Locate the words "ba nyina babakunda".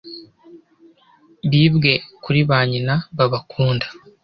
2.49-3.85